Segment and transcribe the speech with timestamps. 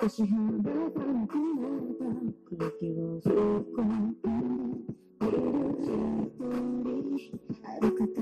[0.00, 1.26] 少し肌が震え
[1.98, 2.04] た
[2.56, 3.34] 空気を吸い
[3.76, 4.14] 込ん。
[5.20, 5.30] で揺
[6.84, 8.20] る一人歩くた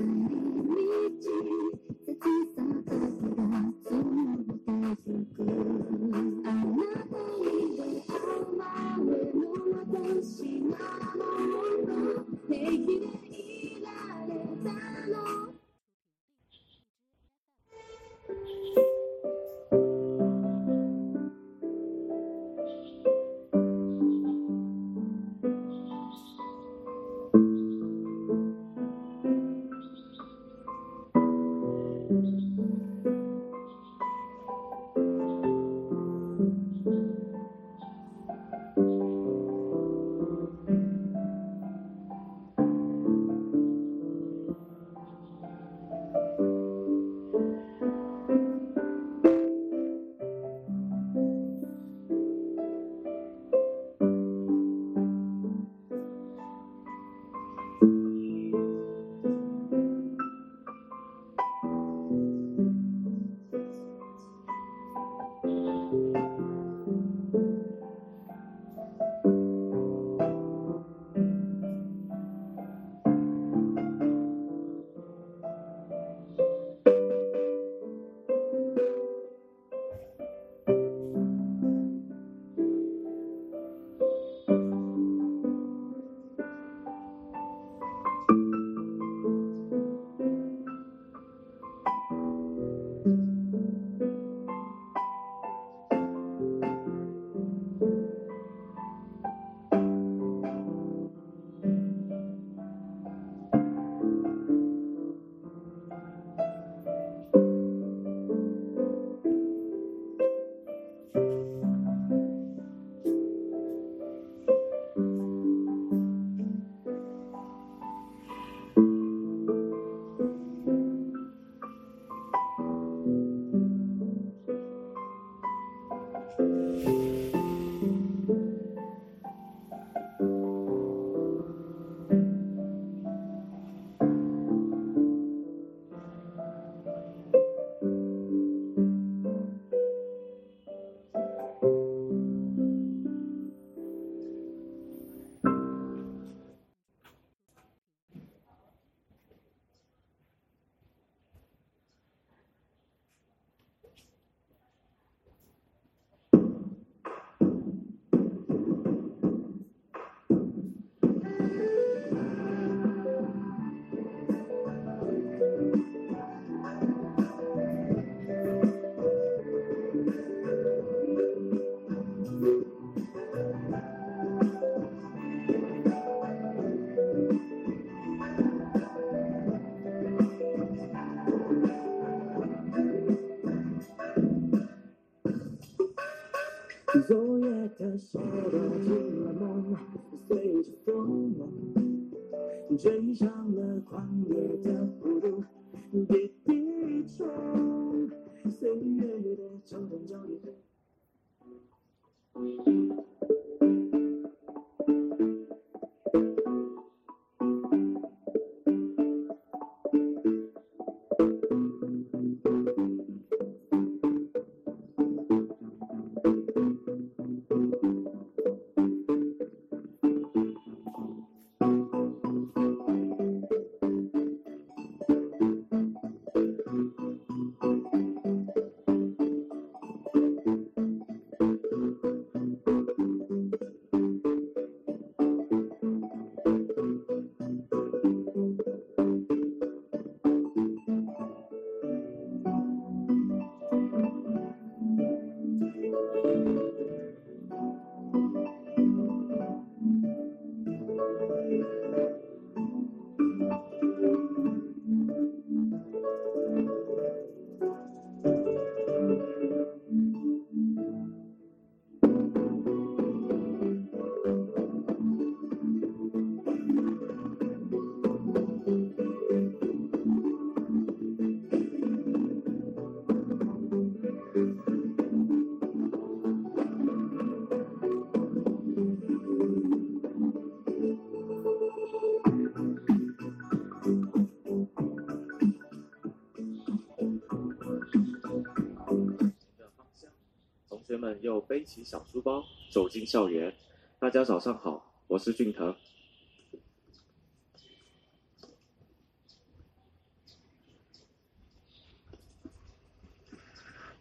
[291.57, 293.51] 背起小书包走进校园。
[293.97, 295.75] 大家早上好，我是俊腾。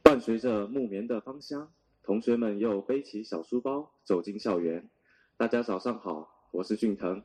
[0.03, 1.73] 伴随着木棉的芳香，
[2.03, 4.91] 同学们又背起小书包走进校园。
[5.39, 7.23] 大家早上好，我是俊腾。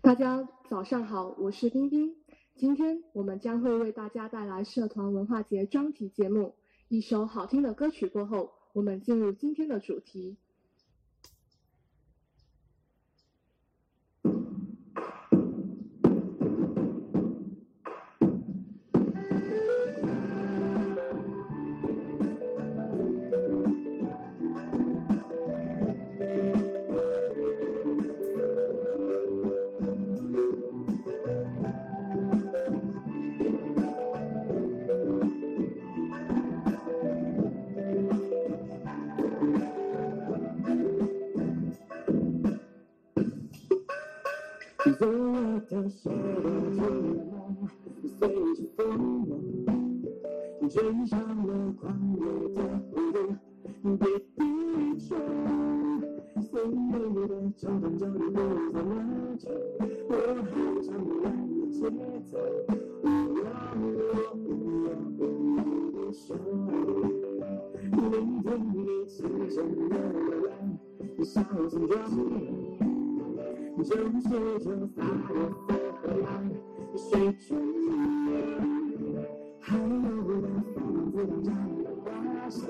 [0.00, 2.16] 大家早上好，我是丁丁。
[2.56, 6.56] 今天我们将会为大家带来社团文化节专题节目。
[6.88, 10.36] 一首好听的歌曲过后，我们进入今天的主题。
[50.84, 51.82] 浪，追上了狂
[52.14, 52.20] 野
[52.52, 52.60] 的
[52.92, 53.16] 弧度，
[53.96, 54.04] 别
[54.36, 54.38] 低
[55.08, 55.16] 头。
[56.42, 56.66] 所有
[57.26, 58.36] 的交通交流都
[58.70, 58.90] 在拉
[59.38, 59.42] 扯，
[60.08, 60.12] 我
[60.44, 60.52] 好
[60.82, 61.78] 像不乱的节
[62.26, 62.32] 奏。
[65.16, 66.36] 别说，
[67.90, 68.76] 聆听你
[69.06, 69.16] 轻
[69.48, 69.54] 声
[69.88, 70.52] 的悠扬，
[71.24, 72.18] 小心转变。
[73.78, 73.90] 就是
[74.22, 75.34] 这洒落
[75.66, 76.28] 的河岸，
[76.96, 77.48] 水中，
[79.60, 80.02] 还有那
[81.14, 81.54] 房子当站
[81.84, 82.66] 的花谢，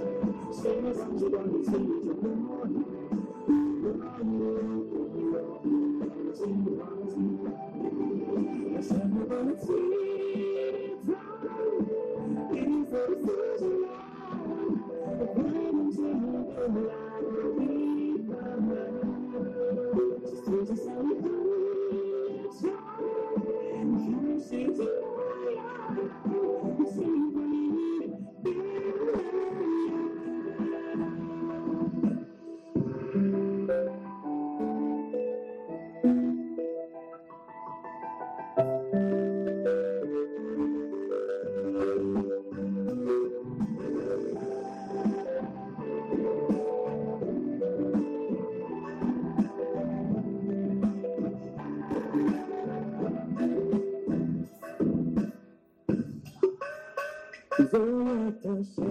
[0.52, 2.03] 谁想知道你其中
[57.74, 57.90] 昨夜
[58.40, 58.86] 的雪的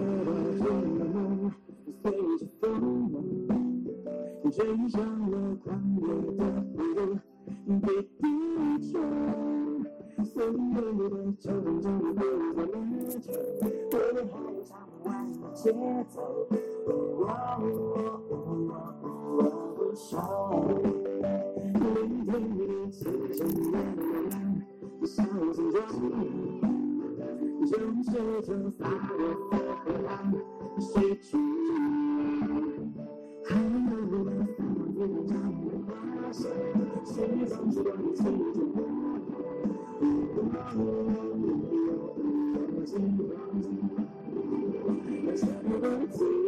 [0.58, 0.62] 巨
[1.00, 1.50] 浪，
[2.02, 2.04] 随
[2.36, 2.62] 着风
[3.48, 3.50] 浪，
[4.50, 4.56] 追
[4.90, 5.00] 上
[5.30, 6.04] 了狂野
[6.36, 6.44] 的
[6.76, 7.00] 弧度，
[7.80, 8.20] 别低
[8.92, 8.94] 头。
[10.22, 10.48] 所有
[11.08, 12.20] 的交通交流都在
[12.52, 12.68] 拉
[13.22, 13.26] 扯，
[13.90, 13.94] 我
[14.30, 14.70] 好像
[15.02, 16.14] 不完的节奏。
[19.74, 20.12] 不说，
[21.72, 21.72] 聆
[22.26, 22.60] 听你
[22.90, 23.00] 轻
[23.32, 24.32] 声的悠扬，
[25.06, 25.16] 小
[25.54, 25.74] 心转
[27.64, 27.74] 变。
[27.74, 29.16] 就是这洒落
[29.50, 30.12] 的河岸，
[30.78, 31.30] 水中
[31.68, 31.72] 央，
[33.44, 34.60] 还有那房
[34.92, 35.32] 子上
[35.64, 35.88] 的花
[36.30, 36.42] 香，
[37.04, 37.08] 谁
[37.46, 38.28] 想知道你其中
[38.72, 38.76] 模
[40.54, 40.60] 样？
[42.76, 42.92] 我今
[43.30, 43.32] 晚
[46.10, 46.43] 今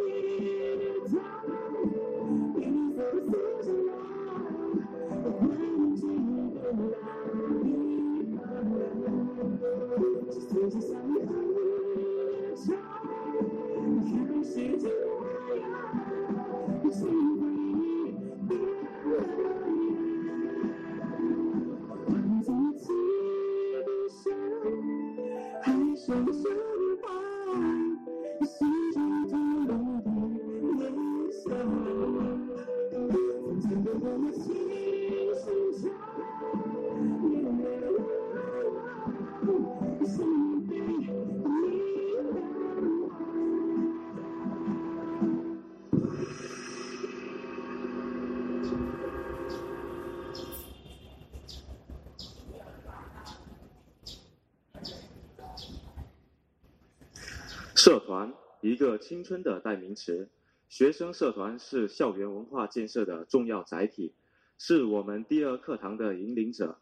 [57.86, 60.28] 社团，一个青春的代名词。
[60.68, 64.12] 学生社团是校园文化建设的重要载体，
[64.58, 66.80] 是我们第二课堂的引领者。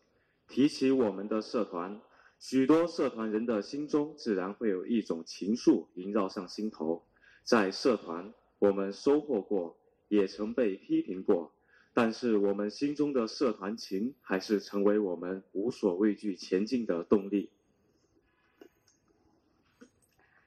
[0.49, 2.00] 提起我们的社团，
[2.38, 7.04] 许多社团人的心中自然会有一种情愫萦绕上心头。
[7.42, 9.76] 在社团，我们收获过，
[10.08, 11.52] 也曾被批评过，
[11.92, 17.50] 但是我们心中的社团情，还是成为我们无所畏惧前进的动力。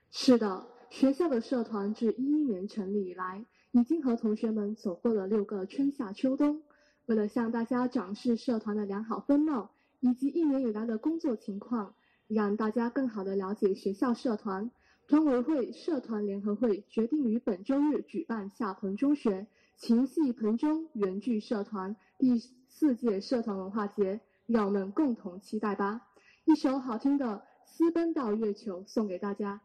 [0.09, 6.63] 是的，学校的社团自一一年成立以来，已经和同学们走过了六个春夏秋冬。
[7.05, 9.71] 为了向大家展示社团的良好风貌
[10.01, 11.93] 以及一年以来的工作情况，
[12.27, 14.71] 让大家更好的了解学校社团，
[15.07, 19.47] 团委会社团联合会决定于本周日举办下鹏中学
[19.77, 22.37] 情系彭中原剧社团第
[22.67, 26.07] 四届社团文化节，让我们共同期待吧！
[26.45, 27.25] 一首好听的
[27.65, 29.61] 《私奔到月球》送给大家。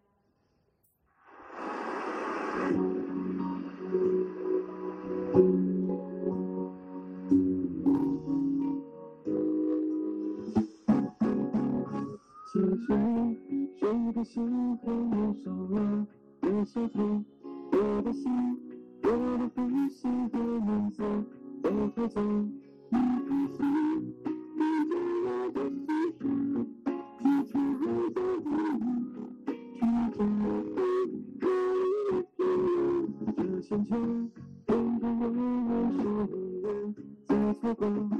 [2.53, 2.59] 其
[12.59, 12.77] 实
[13.81, 16.07] 谁的心很年少了，
[16.43, 17.25] 越小偷，
[17.73, 18.31] 我的心，
[19.03, 21.03] 我的呼吸和名字
[21.63, 22.21] 都带走。
[22.91, 23.59] 你开心，
[33.79, 34.31] 天
[34.67, 35.33] 这星球，永
[35.69, 36.95] 远永远
[37.27, 38.12] 再错过。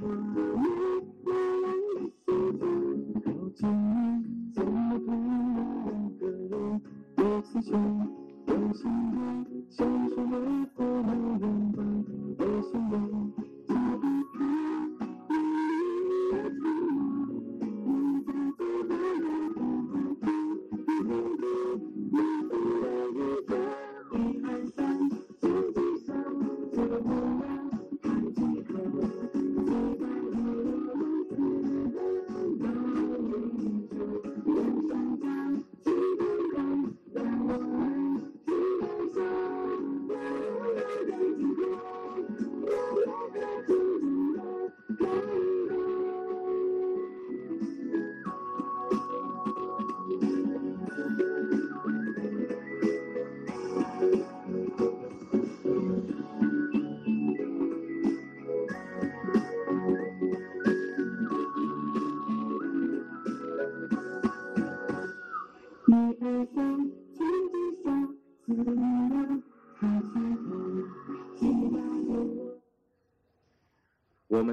[0.00, 0.25] 和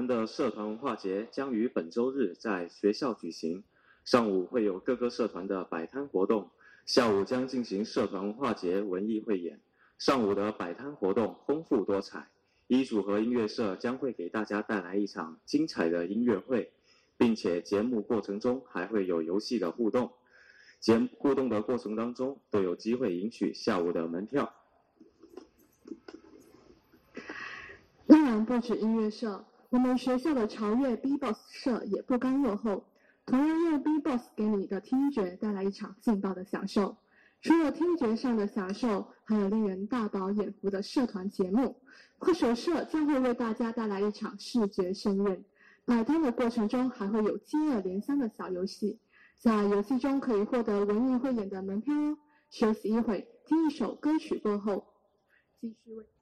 [0.06, 3.64] 的社团文化节将于本周日在学校举行，
[4.04, 6.50] 上午会有各个社团的摆摊活动，
[6.86, 9.60] 下午将进行社团文化节文艺汇演。
[9.98, 12.28] 上午的摆摊活动丰富多彩，
[12.66, 16.72] 一组合音乐社将会给大家带来一场精彩的音乐会，
[17.16, 20.12] 并且节目过程中还会有游戏的互动。
[20.80, 24.52] 节目互动的过程当中都有机会赢取下午的门票。
[28.06, 32.84] 当然不止音乐社，我们学校的潮乐 B-box 社也不甘落后，
[33.26, 36.96] 同样用 B-box 给你的听觉带来一场劲爆的享受。
[37.42, 41.74] 除了听觉上的享受，还有令人大饱眼福的社团节目。
[42.20, 45.44] 快手社将会为大家带来一场视觉盛宴，
[45.84, 49.00] 摆摊的过程中还会有接二连三的小游戏，
[49.40, 52.16] 在游戏中可以获得文艺汇演的门票哦。
[52.48, 54.86] 休息一会，听一首歌曲过后，
[55.60, 56.13] 继续为。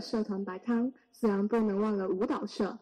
[0.00, 2.78] 社团摆摊，自然不能忘了舞蹈社。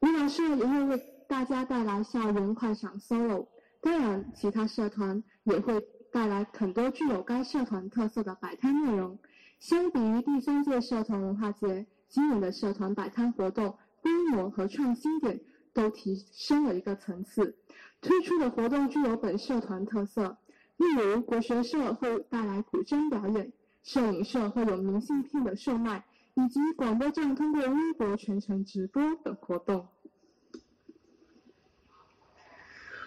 [0.00, 3.46] 舞蹈社也会为大家带来校园快闪 solo，
[3.80, 5.80] 当然，其他社团也会
[6.12, 9.18] 带来很多具有该社团特色的摆摊内容。
[9.58, 15.40] 相比于第三届社团文化节，今年的社团摆摊活动规模和创新点
[15.72, 17.56] 都提升了一个层次，
[18.00, 20.36] 推出的活动具有本社团特色，
[20.76, 23.52] 例如国学社会带来古筝表演。
[23.82, 29.86] 摄影社会有明信片的售卖，以及广播站通过微博全程直播等活动。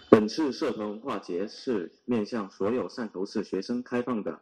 [0.10, 4.42] 本次社团文化节是面向所有汕头市学生开放的，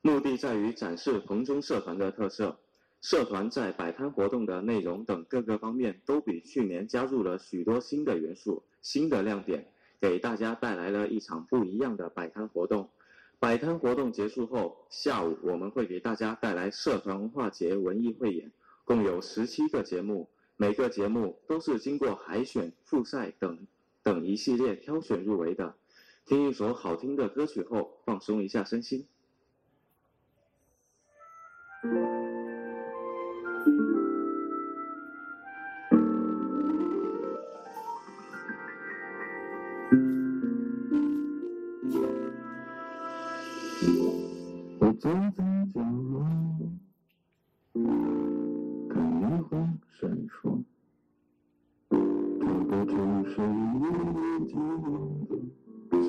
[0.00, 2.58] 目的在于展示彭中社团的特色。
[3.02, 9.66] 社团在摆摊活动的内容等各个方面都比去年加入了许多新的元素、新的亮点，
[10.00, 12.88] 给大家带来了一场不一样的摆摊活动。
[13.44, 18.50] 摆摊活动结束后，下午我们会给大家带来社团文化节文艺汇演，
[18.86, 23.66] 共有十七个节目，每个节目都是经过海选、复赛等
[24.02, 25.74] 等一系列挑选入围的。
[26.24, 29.06] 听一首好听的歌曲后，放松一下身心。
[45.04, 46.24] 坐在角落，
[48.88, 50.64] 看霓虹闪烁，
[51.90, 53.84] 找不出谁与
[54.46, 56.08] 寂寞的距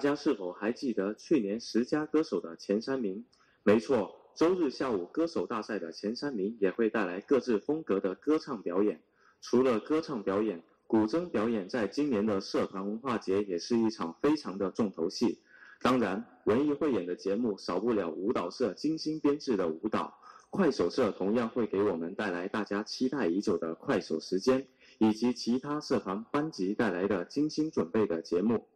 [0.00, 3.26] 大家是否还记得去年十佳歌手的前三名？
[3.62, 9.02] 没错，周日下午歌手大赛的前三名也会带来各自风格的歌唱表演。
[9.42, 15.42] 除了歌唱表演，古筝表演在今年的社团文化节也是一场非常的重头戏。
[15.82, 20.14] 当然，文艺汇演的节目少不了舞蹈社精心编制的舞蹈，
[20.48, 28.66] 快手社同样会给我们带来大家期待已久的快手时间，以及其他社团班级带来的精心准备的节目。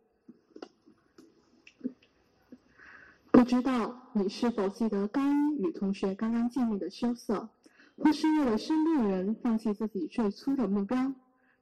[3.34, 7.48] 不知道你是否记得高一与同学刚刚见面的羞涩，
[7.96, 11.12] 或是为了身边的人放弃自己最初的目标？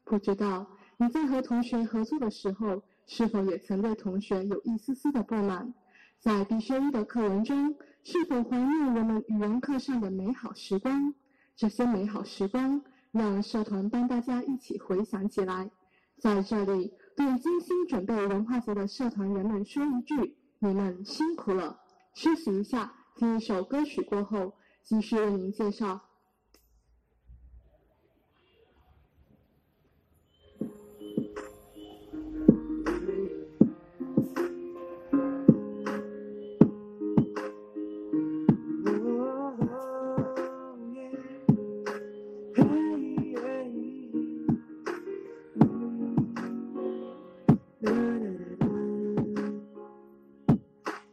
[0.04, 0.66] 不知道
[0.98, 2.82] 你在和同学合作的时候。
[3.04, 5.74] 是否也曾对同学有一丝丝的不满？
[6.20, 11.12] 在必修一的课文中，是否怀念我们语文课上的美好时光？
[11.56, 12.80] 这些美好时光，
[13.10, 15.70] 让社团帮大家一起回想起来。
[16.18, 21.80] 在这里，对精心准备文化节的社团人们说一句：你们辛苦了！
[22.14, 24.52] 休息一下，听一首歌曲过后，
[24.84, 26.00] 继续为您介绍。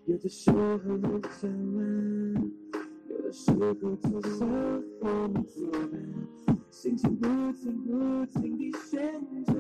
[0.09, 0.57] 有的时候
[1.39, 2.51] 想问，
[3.07, 4.49] 有的时候做想
[4.99, 6.01] 和你作伴，
[6.71, 9.55] 心情不停不停地旋转。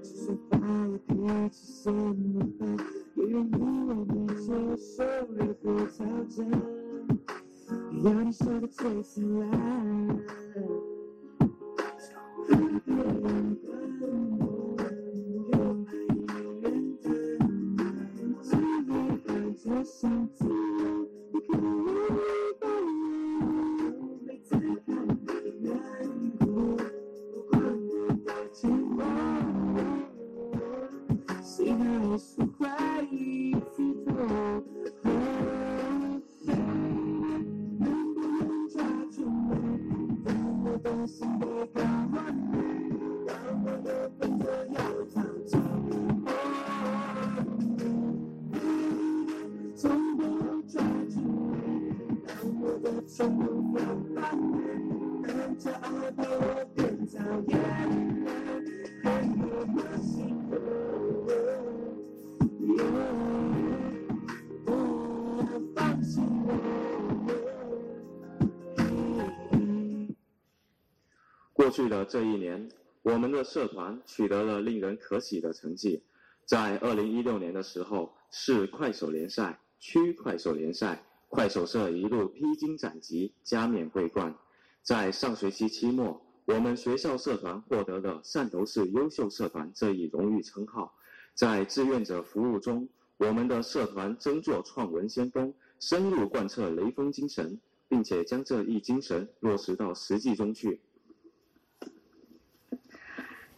[0.00, 1.12] 就算发了脾
[1.50, 2.78] 气怎么办？
[3.16, 5.02] 也愿意为你接受
[5.34, 6.48] 任何挑战，
[8.04, 9.50] 要你笑得最灿烂。
[20.04, 20.63] senses.
[71.52, 72.68] 过去的这一年，
[73.02, 76.04] 我们的社团取得了令人可喜的成绩。
[76.44, 81.02] 在二零一六年的时候，是快手联赛、区快手联赛，
[81.34, 84.32] 快手社一路披荆斩棘，加冕桂冠。
[84.82, 90.94] 在上学期期末，我们学校社团获得了汕头市优秀社团这一荣誉称号。
[91.34, 100.80] 在志愿者服务中，我们的社团争做创文先锋，深入贯彻雷锋精神，并且将这一精神落实到实际中去。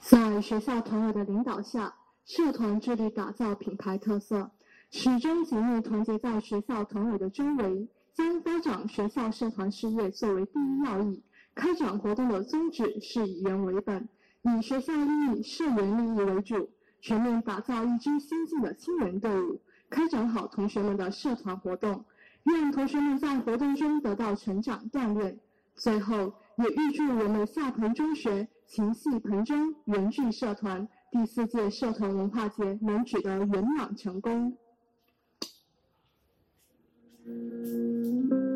[0.00, 4.50] 在学校团委的领导下，社团致力打造品牌特色，
[4.90, 11.22] 始终紧密团结在学校团委的周围，将发展学校社团事业作为第一要义。
[11.54, 14.08] 开展活动的宗旨是以人为本，
[14.42, 16.70] 以学校利益、社员利益为主，
[17.00, 22.04] 全面打造一支先进的青年队伍，开展好同学们的社团活动，
[22.44, 25.38] 让同学们在活动中得到成长锻炼。
[25.74, 28.48] 最后，也预祝我们下彭中学。
[28.66, 34.56] 情系彭中原剧社团第四届社团文化节能取得圆满成功。
[37.26, 38.55] Thank you.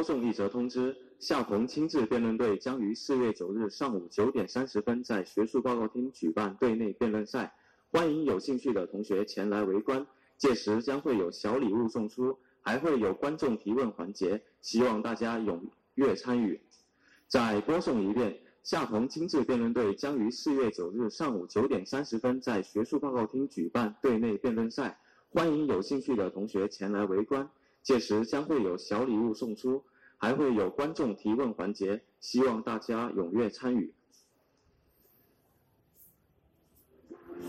[0.00, 7.54] 播送一则通知：夏鹏亲自辩论队将于四月九日上午九点三十分在学术报告厅举办队内辩论赛。
[7.90, 10.06] 欢迎有兴趣的同学前来围观。
[10.38, 15.60] 届时将会有小礼物送出，还会有观众提问环节，希望大家踊
[15.96, 16.58] 跃参与。
[17.28, 27.50] 再播送一遍，夏鹏亲自辩论队将于四月九日上午九点三十分在学术报告厅举办队内辩论赛，欢迎有兴趣的同学前来围观。
[27.82, 29.84] 届时将会有小礼物送出，
[30.18, 33.92] 还会有观众提问环节，希望大家踊跃参与。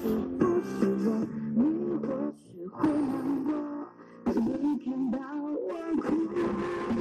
[0.04, 1.26] 是不是我？
[1.54, 1.62] 你
[1.98, 3.54] 或许会难过，
[4.26, 4.32] 你
[4.80, 5.60] 看到我
[6.02, 7.01] 哭。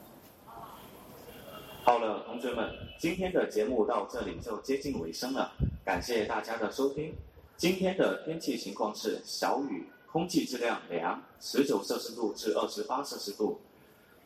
[1.83, 5.51] 好了，同学们，今天的节目到这里就接近尾声了，
[5.83, 7.11] 感谢大家的收听。
[7.57, 13.59] 今天的天气情况是小雨，空气质量良，十九摄氏度至二十八摄氏度。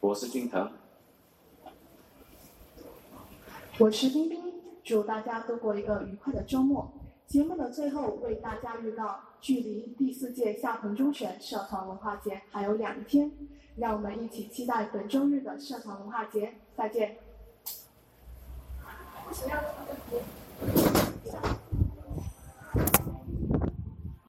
[0.01, 0.69] 我是俊腾，
[3.79, 6.91] 我是冰冰，祝大家度过一个愉快的周末。
[7.25, 13.31] 节目的最后，为大家预告，距离第四届下彭中学社团文化节还有两天，
[13.77, 16.53] 让我们一起期待本周日的社团文化节。
[16.75, 17.15] 再见。
[19.27, 20.94] 不行要要